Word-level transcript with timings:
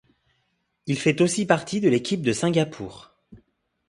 Il 0.87 0.97
fait 0.97 1.21
aussi 1.21 1.45
partie 1.45 1.79
de 1.79 1.87
l'équipe 1.87 2.23
de 2.23 2.33
Singapour. 2.33 3.11